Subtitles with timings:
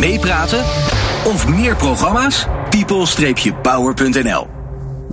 [0.00, 0.64] Meepraten
[1.24, 2.46] of meer programma's?
[2.70, 4.46] people-power.nl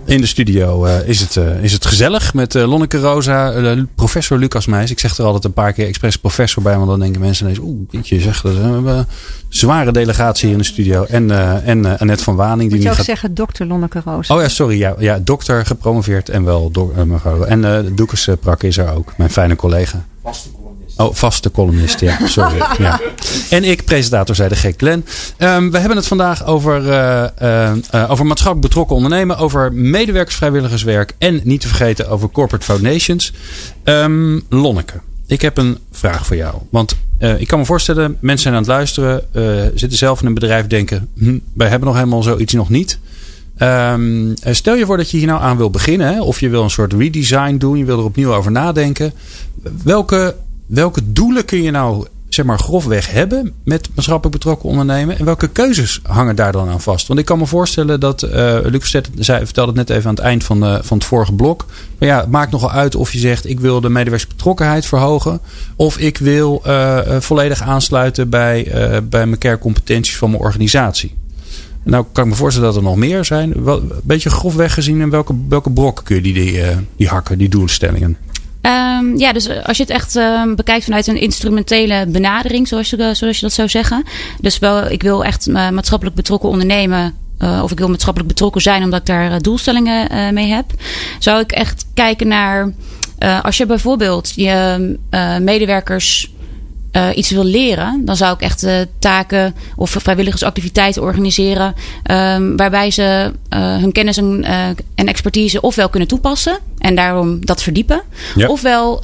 [0.06, 4.38] In de studio uh, is, het, uh, is het gezellig met uh, Lonneke Rosa, professor
[4.38, 4.92] Lucas Meijs.
[4.92, 7.60] Ik zeg er altijd een paar keer expres professor bij, want dan denken mensen ineens,
[7.64, 9.06] oeh, je zegt dat we een
[9.50, 11.04] zware delegatie hier in de studio.
[11.04, 11.32] En,
[11.66, 12.70] en Annette van Waning.
[12.70, 13.06] Die Moet je ook gaat...
[13.06, 14.36] zeggen dokter Lonneke Rosa.
[14.36, 14.78] Oh ja, sorry.
[14.78, 17.44] Ja, ja dokter gepromoveerd en wel do mevrouw.
[17.44, 20.06] En Doekes Prak is er ook, mijn fijne collega.
[20.24, 20.50] Vaste
[20.98, 22.28] Oh, vaste columnist, ja.
[22.28, 22.58] Sorry.
[22.78, 23.02] ja.
[23.50, 25.06] En ik, presentator, zei de gek Glenn.
[25.38, 29.38] Um, we hebben het vandaag over, uh, uh, uh, over maatschappelijk betrokken ondernemen.
[29.38, 31.14] Over medewerkersvrijwilligerswerk.
[31.18, 33.34] En niet te vergeten over corporate foundations.
[33.84, 36.56] Um, Lonneke, ik heb een vraag voor jou.
[36.70, 36.96] Want
[37.38, 39.22] ik kan me voorstellen, mensen zijn aan het luisteren.
[39.76, 41.10] zitten zelf in een bedrijf denken...
[41.18, 43.00] Hm, wij hebben nog helemaal zoiets nog niet.
[43.60, 46.14] Um, stel je voor dat je hier nou aan wil beginnen.
[46.14, 47.78] Hè, of je wil een soort redesign doen.
[47.78, 49.14] Je wil er opnieuw over nadenken.
[49.84, 50.36] Welke
[50.68, 55.18] welke doelen kun je nou zeg maar grofweg hebben met maatschappelijk betrokken ondernemen?
[55.18, 57.08] En welke keuzes hangen daar dan aan vast?
[57.08, 60.24] Want ik kan me voorstellen dat, uh, Luc zei, vertelde het net even aan het
[60.24, 61.66] eind van, uh, van het vorige blok.
[61.98, 65.40] Maar ja, het maakt nogal uit of je zegt ik wil de medewerkersbetrokkenheid verhogen.
[65.76, 68.72] Of ik wil uh, volledig aansluiten bij,
[69.10, 71.16] bij mijn kerncompetenties van mijn organisatie.
[71.84, 73.64] Nou kan ik me voorstellen dat er nog meer zijn.
[73.64, 76.62] Wel, een beetje grofweg gezien in welke, welke brokken kun je die, die,
[76.96, 78.18] die hakken, die doelstellingen?
[78.68, 82.96] Um, ja, dus als je het echt um, bekijkt vanuit een instrumentele benadering, zoals je,
[83.14, 84.04] zoals je dat zou zeggen.
[84.42, 87.14] Dus wel, ik wil echt uh, maatschappelijk betrokken ondernemen.
[87.64, 90.66] Of ik wil maatschappelijk betrokken zijn omdat ik daar doelstellingen mee heb.
[91.20, 92.74] Zou ik echt kijken naar.
[93.42, 94.98] als je bijvoorbeeld je
[95.42, 96.32] medewerkers
[97.16, 98.68] iets wil leren, dan zou ik echt
[99.00, 101.76] taken of vrijwilligersactiviteiten organiseren.
[102.12, 104.44] Um, waarbij ze hun kennis en,
[104.96, 108.02] en, expertise ofwel kunnen toepassen en daarom dat verdiepen.
[108.36, 108.48] Ja.
[108.48, 109.02] Ofwel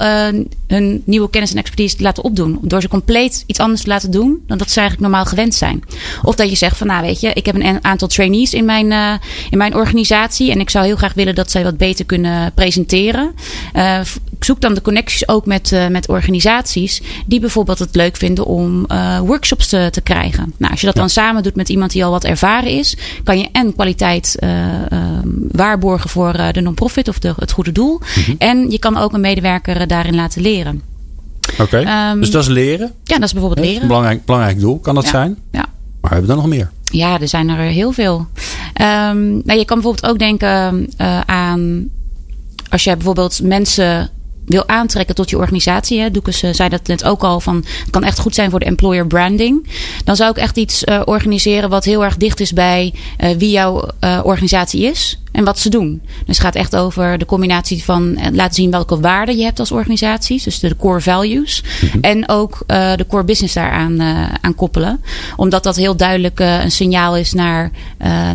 [0.66, 2.58] hun nieuwe kennis en expertise te laten opdoen.
[2.62, 5.82] Door ze compleet iets anders te laten doen dan dat ze eigenlijk normaal gewend zijn.
[6.22, 9.20] Of dat je zegt van nou weet je, ik heb een aantal trainees in mijn,
[9.50, 10.50] in mijn organisatie.
[10.50, 13.34] En ik zou heel graag willen dat zij wat beter kunnen presenteren.
[14.36, 18.86] ik zoek dan de connecties ook met, met organisaties die bijvoorbeeld het leuk vinden om
[19.26, 20.54] workshops te, te, krijgen.
[20.56, 21.00] Nou, als je dat ja.
[21.00, 25.48] dan samen doet met iemand die al wat ervaren is, kan je en kwaliteit um,
[25.50, 27.92] waarborgen voor de non-profit of de, het goede doel.
[27.92, 28.34] Mm -hmm.
[28.38, 30.53] En je kan ook een medewerker daarin laten leren.
[30.60, 32.10] Oké, okay.
[32.10, 32.92] um, dus dat is leren?
[33.04, 33.82] Ja, dat is bijvoorbeeld leren.
[33.82, 35.10] Een belangrijk, belangrijk doel, kan dat ja.
[35.10, 35.38] zijn?
[35.52, 35.66] Ja.
[36.00, 36.70] Maar hebben we dan nog meer?
[36.84, 38.26] Ja, er zijn er heel veel.
[38.80, 40.88] Um, nou, je kan bijvoorbeeld ook denken
[41.26, 41.90] aan
[42.68, 44.10] als je bijvoorbeeld mensen
[44.46, 46.00] wil aantrekken tot je organisatie.
[46.00, 46.10] Hè.
[46.10, 48.64] Doekes uh, zei dat net ook al van het kan echt goed zijn voor de
[48.64, 49.66] employer branding.
[50.04, 53.50] Dan zou ik echt iets uh, organiseren wat heel erg dicht is bij uh, wie
[53.50, 53.88] jouw
[54.22, 56.00] organisatie is en wat ze doen.
[56.04, 59.72] Dus het gaat echt over de combinatie van laten zien welke waarden je hebt als
[59.72, 60.42] organisatie.
[60.44, 61.62] Dus de core values.
[61.80, 62.00] Mm -hmm.
[62.00, 64.02] En ook de core business daaraan
[64.40, 65.02] aan koppelen.
[65.36, 67.70] Omdat dat heel duidelijk een signaal is naar,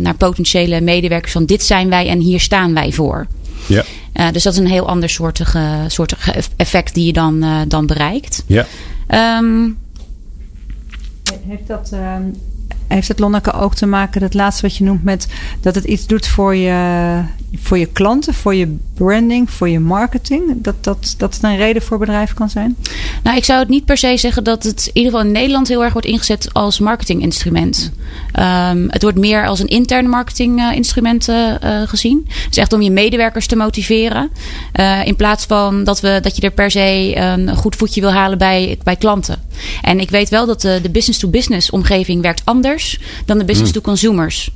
[0.00, 3.26] naar potentiële medewerkers van dit zijn wij en hier staan wij voor.
[3.66, 3.84] Ja.
[4.14, 7.86] Uh, dus dat is een heel ander soortige, soortige effect die je dan, uh, dan
[7.86, 8.44] bereikt.
[8.46, 8.66] Ja.
[9.38, 9.78] Um,
[11.46, 12.16] heeft dat, uh,
[12.94, 15.26] heeft het Lonneke ook te maken, dat laatste wat je noemt, met
[15.60, 17.20] dat het iets doet voor je,
[17.54, 20.42] voor je klanten, voor je branding, voor je marketing?
[20.56, 22.76] Dat, dat, dat het een reden voor bedrijven kan zijn?
[23.22, 25.68] Nou, ik zou het niet per se zeggen dat het in ieder geval in Nederland
[25.68, 27.92] heel erg wordt ingezet als marketinginstrument.
[28.38, 32.28] Um, het wordt meer als een interne marketinginstrument uh, gezien.
[32.48, 34.30] Dus echt om je medewerkers te motiveren.
[34.80, 38.12] Uh, in plaats van dat, we, dat je er per se een goed voetje wil
[38.12, 39.39] halen bij, bij klanten.
[39.82, 44.50] En ik weet wel dat de, de business-to-business omgeving werkt anders dan de business-to-consumers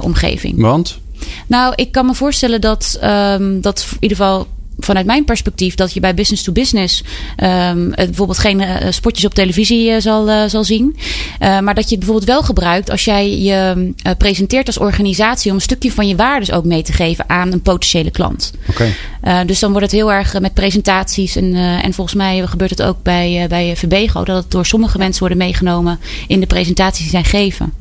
[0.00, 0.60] omgeving.
[0.60, 0.98] Want?
[1.46, 4.46] Nou, ik kan me voorstellen dat, um, dat in ieder geval
[4.78, 7.04] vanuit mijn perspectief dat je bij business to business
[7.36, 10.96] um, bijvoorbeeld geen uh, spotjes op televisie uh, zal, uh, zal zien.
[11.38, 15.62] maar dat je het bijvoorbeeld wel gebruikt als jij je presenteert als organisatie om een
[15.62, 18.52] stukje van je waardes ook mee te geven aan een potentiële klant.
[18.70, 19.46] Okay.
[19.46, 23.02] dus dan wordt het heel erg met presentaties en, en volgens mij gebeurt het ook
[23.02, 27.24] bij, bij VBGO dat het door sommige mensen worden meegenomen in de presentaties die zij
[27.24, 27.72] geven.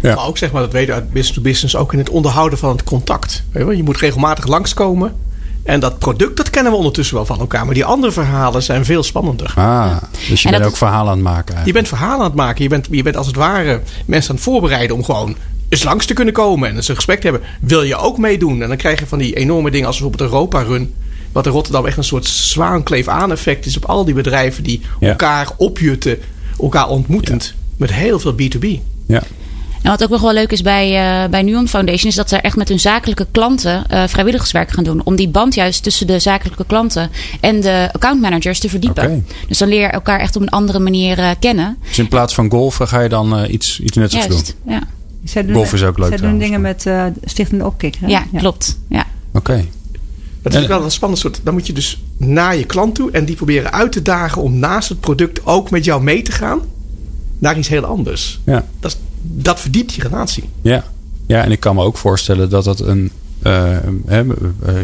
[0.00, 0.14] Ja.
[0.14, 2.70] Maar ook zeg maar, dat weten uit business to business, ook in het onderhouden van
[2.70, 3.42] het contact.
[3.52, 5.14] Je moet regelmatig langskomen.
[5.64, 7.64] En dat product, dat kennen we ondertussen wel van elkaar.
[7.64, 9.52] Maar die andere verhalen zijn veel spannender.
[9.56, 9.96] Ah,
[10.28, 11.54] dus je en bent ook verhalen aan het maken.
[11.54, 11.66] Eigenlijk.
[11.66, 12.62] Je bent verhalen aan het maken.
[12.62, 15.36] Je bent, je bent als het ware mensen aan het voorbereiden om gewoon
[15.68, 16.68] eens langs te kunnen komen.
[16.68, 17.48] En eens een gesprek te hebben.
[17.60, 18.62] Wil je ook meedoen?
[18.62, 20.94] En dan krijg je van die enorme dingen als bijvoorbeeld Europa Run.
[21.32, 24.80] Wat in Rotterdam echt een soort zwaankleef aan effect is op al die bedrijven die
[25.00, 25.08] Ja.
[25.08, 26.18] elkaar opjutten.
[26.60, 27.54] Elkaar ontmoetend.
[27.76, 28.66] Met heel veel B2B.
[29.06, 29.22] Ja.
[29.84, 30.88] En wat ook nog wel leuk is bij,
[31.24, 34.84] uh, bij Nuon Foundation, is dat ze echt met hun zakelijke klanten uh, vrijwilligerswerk gaan
[34.84, 35.04] doen.
[35.04, 37.10] Om die band juist tussen de zakelijke klanten
[37.40, 39.04] en de accountmanagers te verdiepen.
[39.04, 39.22] Okay.
[39.48, 41.76] Dus dan leer je elkaar echt op een andere manier uh, kennen.
[41.88, 44.74] Dus in plaats van golfen ga je dan iets, iets nuttigs juist, doen?
[44.74, 44.82] Ja.
[45.24, 46.08] Zij doen, Golf is ook leuk.
[46.08, 46.86] Zij doen dingen met
[47.24, 47.96] Stichting Opkick.
[48.00, 48.78] Ja, ja, klopt.
[48.88, 49.06] Ja.
[49.32, 49.38] Oké.
[49.38, 49.68] Okay.
[50.42, 51.40] Dat is wel een spannend soort.
[51.42, 54.58] Dan moet je dus naar je klant toe en die proberen uit te dagen om
[54.58, 56.60] naast het product ook met jou mee te gaan
[57.38, 58.40] naar iets heel anders.
[58.44, 58.64] Ja.
[58.80, 60.44] Dat, dat verdiept je relatie.
[60.62, 60.84] Ja.
[61.26, 63.10] ja, en ik kan me ook voorstellen dat dat een.
[63.42, 63.76] Uh,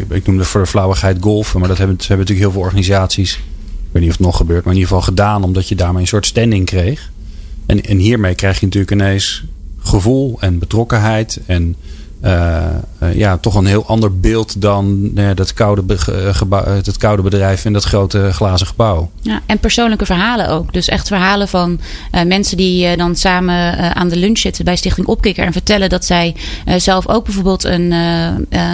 [0.09, 3.33] ik noemde voor de flauwigheid golfen, maar dat hebben, hebben natuurlijk heel veel organisaties.
[3.33, 3.41] Ik
[3.91, 6.07] weet niet of het nog gebeurt, maar in ieder geval gedaan omdat je daarmee een
[6.07, 7.11] soort standing kreeg.
[7.65, 9.43] En, en hiermee krijg je natuurlijk ineens
[9.79, 11.75] gevoel en betrokkenheid en
[12.25, 12.65] uh,
[13.03, 15.97] uh, ja, toch een heel ander beeld dan uh, dat, koude
[16.83, 19.11] het koude bedrijf in dat grote glazen gebouw.
[19.21, 20.73] Ja, en persoonlijke verhalen ook.
[20.73, 21.79] Dus echt verhalen van
[22.25, 26.35] mensen die dan samen aan de lunch zitten bij Stichting Opkikker en vertellen dat zij
[26.77, 27.93] zelf ook bijvoorbeeld een,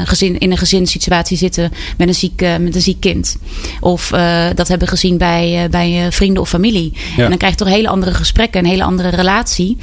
[0.04, 3.38] gezin, in een gezinssituatie zitten met een ziek, met een ziek kind.
[3.80, 4.10] Of
[4.56, 6.94] dat hebben gezien bij, bij vrienden of familie.
[7.16, 7.24] Ja.
[7.24, 9.78] En dan krijg je toch hele andere gesprekken, een hele andere relatie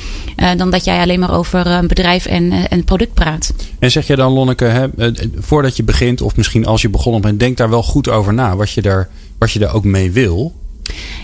[0.56, 3.53] dan dat jij alleen maar over een bedrijf en, en product praat.
[3.78, 4.88] En zeg je dan, Lonneke, hè,
[5.36, 8.56] voordat je begint, of misschien als je begonnen bent, denk daar wel goed over na
[8.56, 9.08] wat je daar,
[9.38, 10.54] wat je daar ook mee wil.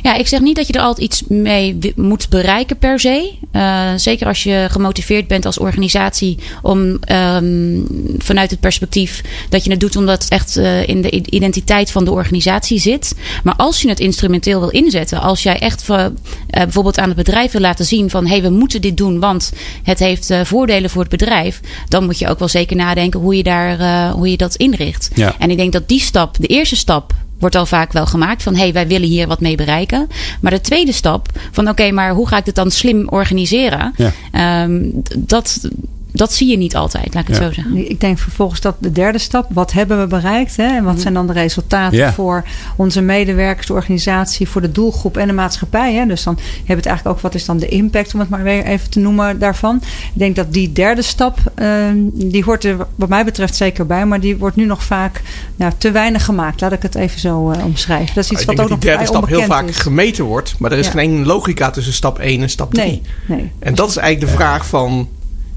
[0.02, 3.32] Ja, ik zeg niet dat je er altijd iets mee moet bereiken per se.
[3.52, 7.86] Uh, zeker als je gemotiveerd bent als organisatie om um,
[8.18, 12.04] vanuit het perspectief dat je het doet omdat het echt uh, in de identiteit van
[12.04, 13.14] de organisatie zit.
[13.42, 16.06] Maar als je het instrumenteel wil inzetten, als jij echt uh,
[16.50, 19.52] bijvoorbeeld aan het bedrijf wil laten zien van hé, hey, we moeten dit doen, want
[19.82, 23.42] het heeft voordelen voor het bedrijf, dan moet je ook wel zeker nadenken hoe je,
[23.42, 25.10] daar, hoe je dat inricht.
[25.14, 25.34] Ja.
[25.38, 28.54] En ik denk dat die stap, de eerste stap, wordt al vaak wel gemaakt van
[28.54, 30.08] hé, hey, wij willen hier wat mee bereiken.
[30.40, 33.94] Maar de tweede stap van oké, maar hoe ga ik dit dan slim organiseren?
[33.96, 34.62] Ja.
[34.62, 35.69] Um, dat
[36.12, 37.42] dat zie je niet altijd, laat ik het Ja.
[37.46, 37.90] zo zeggen.
[37.90, 40.56] Ik denk vervolgens dat de derde stap, wat hebben we bereikt?
[40.56, 40.76] Hè?
[40.76, 42.12] En wat zijn dan de resultaten Ja.
[42.12, 42.44] voor
[42.76, 45.94] onze medewerkers, de organisatie, voor de doelgroep en de maatschappij?
[45.94, 46.06] Hè?
[46.06, 48.42] Dus dan heb je het eigenlijk ook, wat is dan de impact, om het maar
[48.42, 49.76] weer even te noemen daarvan?
[50.12, 51.66] Ik denk dat die derde stap, eh,
[52.12, 55.22] die hoort er wat mij betreft zeker bij, maar die wordt nu nog vaak
[55.56, 56.60] nou, te weinig gemaakt.
[56.60, 58.14] Laat ik het even zo eh, omschrijven.
[58.14, 59.76] Dat is iets ik wat denk ook dat die nog derde stap heel vaak is.
[59.76, 60.92] gemeten wordt, maar er is Ja.
[60.92, 62.86] geen logica tussen stap 1 en stap 3.
[62.86, 63.02] Nee,
[63.38, 63.50] nee.
[63.58, 65.08] En dat is eigenlijk de vraag van,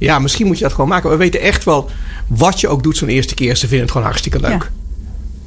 [0.03, 1.09] ja, misschien moet je dat gewoon maken.
[1.09, 1.89] We weten echt wel,
[2.27, 4.71] wat je ook doet zo'n eerste keer, ze vinden het gewoon hartstikke leuk.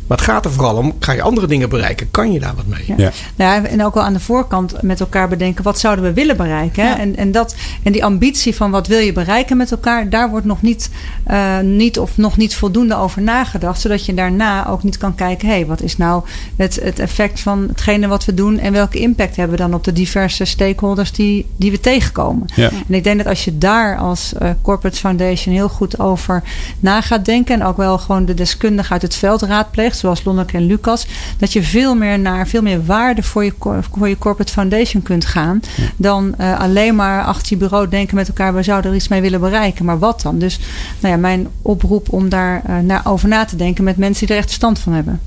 [0.07, 2.11] Maar het gaat er vooral om, ga je andere dingen bereiken?
[2.11, 2.85] Kan je daar wat mee?
[2.87, 2.95] Ja.
[2.97, 3.11] Ja.
[3.37, 6.85] Nou, en ook wel aan de voorkant met elkaar bedenken, wat zouden we willen bereiken?
[6.85, 6.99] Ja.
[6.99, 10.47] En, en, dat, en die ambitie van wat wil je bereiken met elkaar, daar wordt
[10.47, 10.91] nog niet,
[11.25, 13.81] eh, niet of nog niet voldoende over nagedacht.
[13.81, 16.25] Zodat je daarna ook niet kan kijken, hé, hey, wat is nou
[16.57, 19.85] het, het effect van hetgene wat we doen en welke impact hebben we dan op
[19.85, 22.47] de diverse stakeholders die, die we tegenkomen?
[22.55, 22.71] Ja.
[22.89, 26.43] En ik denk dat als je daar als eh, Corporate Foundation heel goed over
[26.81, 27.55] na gaat denken.
[27.55, 29.96] En ook wel gewoon de deskundigen uit het veld raadpleegt.
[29.99, 31.07] Zoals Lonneke en Lucas.
[31.39, 33.53] Dat je veel meer naar veel meer waarde voor je,
[33.93, 35.61] voor je Corporate Foundation kunt gaan.
[35.97, 38.55] Dan eh, alleen maar achter je bureau denken met elkaar.
[38.55, 39.85] We zouden er iets mee willen bereiken.
[39.85, 40.39] Maar wat dan?
[40.39, 40.59] Dus
[41.01, 44.35] nou ja, mijn oproep om daar eh, naar, over na te denken met mensen die
[44.35, 45.21] er echt verstand van hebben.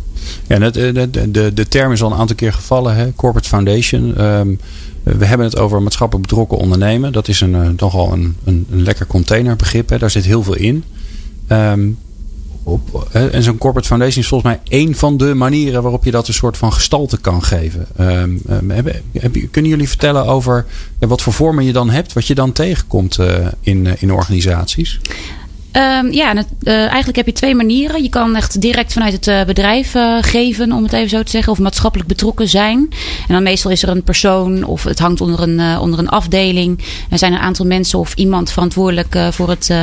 [0.47, 3.13] Ja, dat, eh, de, de, de, de term is al een aantal keer gevallen, hè?
[3.15, 4.15] corporate foundation.
[4.17, 4.55] Ehm,
[5.03, 7.11] we hebben het over maatschappelijk betrokken ondernemen.
[7.11, 9.89] Dat is een, nogal een, een, een lekker containerbegrip.
[9.89, 9.97] Hè?
[9.97, 10.83] Daar zit heel veel in.
[11.47, 11.89] Ehm,
[13.11, 16.33] en zo'n corporate foundation is volgens mij één van de manieren waarop je dat een
[16.33, 17.87] soort van gestalte kan geven.
[17.95, 20.65] Ehm, ehm, kunnen jullie vertellen over
[20.99, 24.13] ja, wat voor vormen je dan hebt, wat je dan tegenkomt eh, in, eh, in
[24.13, 24.99] organisaties?
[25.71, 28.03] Ehm, ja, het, eh, eigenlijk heb je twee manieren.
[28.03, 31.31] Je kan echt direct vanuit het eh, bedrijf eh, geven, om het even zo te
[31.31, 32.87] zeggen, of maatschappelijk betrokken zijn.
[33.27, 36.79] En dan meestal is er een persoon of het hangt onder een, onder een afdeling.
[37.09, 39.73] Er zijn een aantal mensen of iemand verantwoordelijk voor, het,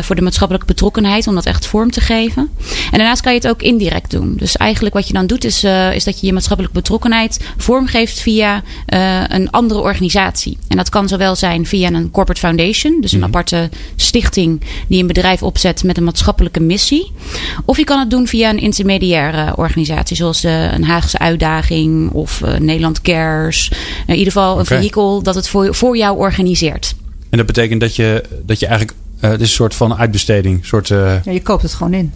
[0.00, 2.50] voor de maatschappelijke betrokkenheid, om dat echt vorm te geven.
[2.90, 4.34] En daarnaast kan je het ook indirect doen.
[4.36, 8.62] Dus eigenlijk wat je dan doet, is, is dat je je maatschappelijke betrokkenheid vormgeeft via
[9.28, 10.58] een andere organisatie.
[10.68, 13.28] En dat kan zowel zijn via een corporate foundation, dus een Mhm.
[13.28, 14.60] aparte stichting
[14.92, 17.12] die een bedrijf opzet met een maatschappelijke missie.
[17.64, 22.42] Of je kan het doen via een intermediaire organisatie, zoals eh, een Haagse uitdaging of
[22.42, 23.72] eh, Nederland Cares.
[24.06, 26.94] in ieder geval een vehikel dat het voor, voor jou organiseert.
[27.30, 30.66] En dat betekent dat je, dat je eigenlijk, eh, het is een soort van uitbesteding.
[30.66, 32.12] Soort, eh, Ja, je koopt het gewoon in.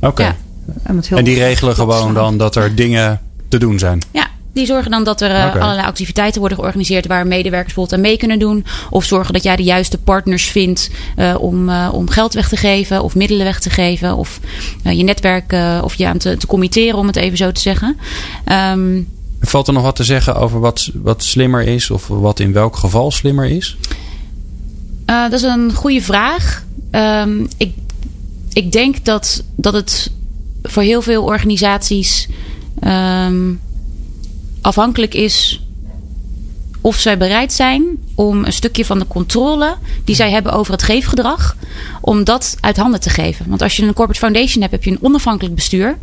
[0.00, 0.22] Oké.
[0.22, 0.36] Ja.
[0.82, 4.02] En, En die regelen gewoon dan dat er dingen te doen zijn.
[4.10, 4.26] Ja,
[4.58, 8.18] die zorgen dan dat er eh, allerlei activiteiten worden georganiseerd waar medewerkers bijvoorbeeld aan mee
[8.18, 8.64] kunnen doen.
[8.90, 12.56] Of zorgen dat jij de juiste partners vindt eh, om, eh, om geld weg te
[12.56, 14.16] geven of middelen weg te geven.
[14.16, 14.40] Of
[14.82, 17.96] je netwerk of je aan te, te committeren, om het even zo te zeggen.
[18.44, 19.02] Ehm,
[19.40, 22.76] Valt er nog wat te zeggen over wat, wat slimmer is of wat in welk
[22.76, 23.76] geval slimmer is?
[25.06, 26.64] Uh, dat is een goede vraag.
[26.90, 27.74] Um, ik,
[28.52, 30.10] ik denk dat, dat het
[30.62, 32.28] voor heel veel organisaties
[32.84, 33.60] um,
[34.68, 35.60] afhankelijk is
[36.80, 37.84] of zij bereid zijn
[38.14, 41.56] om een stukje van de controle die zij hebben over het geefgedrag,
[42.00, 43.48] om dat uit handen te geven.
[43.48, 45.98] Want als je een corporate foundation hebt, heb je een onafhankelijk bestuur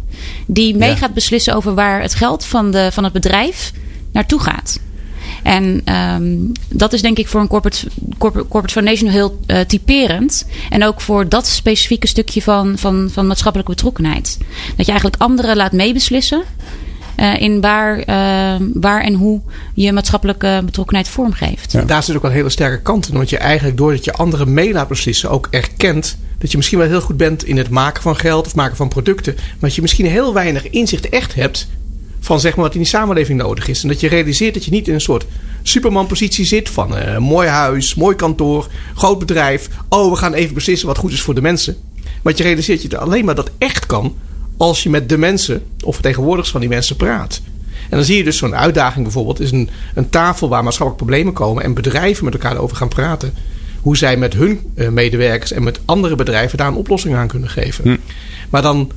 [0.46, 3.72] die mee gaat beslissen over waar het geld van, de, van het bedrijf
[4.12, 4.80] naartoe gaat.
[5.44, 10.46] En um, dat is denk ik voor een corporate, corporate, corporate foundation heel uh, typerend.
[10.70, 14.38] En ook voor dat specifieke stukje van, van, van maatschappelijke betrokkenheid.
[14.76, 16.44] Dat je eigenlijk anderen laat meebeslissen.
[17.20, 19.42] Uh, in waar, uh, waar en hoe
[19.74, 21.72] je maatschappelijke betrokkenheid vormgeeft.
[21.72, 21.82] Ja.
[21.82, 23.14] Daar zit ook wel een hele sterke kant in.
[23.14, 26.88] Want je eigenlijk doordat je anderen mee laat beslissen ook erkent dat je misschien wel
[26.88, 29.34] heel goed bent in het maken van geld of maken van producten.
[29.36, 31.68] Maar dat je misschien heel weinig inzicht echt hebt
[32.20, 33.82] van zeg maar wat in die samenleving nodig is.
[33.82, 35.26] En dat je realiseert dat je niet in een soort
[35.64, 39.70] Superman-positie zit van uh, mooi huis, mooi kantoor, groot bedrijf.
[39.90, 41.76] Oh, we gaan even beslissen wat goed is voor de mensen.
[42.22, 44.16] Maar je realiseert je alleen maar dat echt kan
[44.58, 47.42] als je met de mensen of vertegenwoordigers van die mensen praat.
[47.90, 51.34] En dan zie je dus zo'n uitdaging bijvoorbeeld, is een, een tafel waar maatschappelijke problemen
[51.34, 53.34] komen en bedrijven met elkaar over gaan praten.
[53.82, 57.50] Hoe zij met hun uh, medewerkers en met andere bedrijven daar een oplossing aan kunnen
[57.50, 57.84] geven.
[57.84, 57.98] Hm.
[58.50, 58.92] Maar dan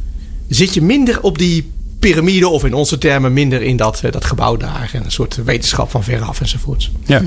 [0.48, 4.25] zit je minder op die piramide of in onze termen minder in dat, eh, dat
[4.25, 4.90] gebouw daar.
[4.93, 6.90] En een soort wetenschap van veraf enzovoorts.
[7.07, 7.23] Ja.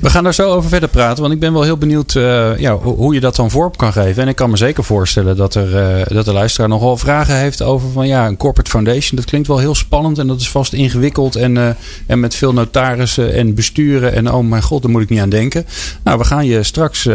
[0.00, 1.22] We gaan daar zo over verder praten.
[1.22, 4.22] Want ik ben wel heel benieuwd uh, ja, hoe je dat dan vorm kan geven.
[4.22, 7.62] En ik kan me zeker voorstellen dat, er, uh, dat de luisteraar nogal vragen heeft
[7.62, 9.16] over van ja, een corporate foundation.
[9.16, 11.36] Dat klinkt wel heel spannend en dat is vast ingewikkeld.
[11.36, 11.68] En, uh,
[12.06, 14.14] en met veel notarissen en besturen.
[14.14, 15.66] En oh mijn god, daar moet ik niet aan denken.
[16.04, 17.08] Nou, we gaan je straks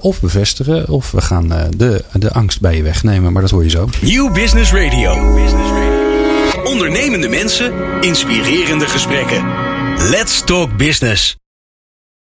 [0.00, 3.32] of bevestigen of we gaan de, de angst bij je wegnemen.
[3.32, 3.88] Maar dat hoor je zo.
[4.00, 5.14] New Business Radio.
[5.14, 5.97] New Business Radio.
[6.68, 9.44] Ondernemende mensen, inspirerende gesprekken.
[10.10, 11.36] Let's talk business.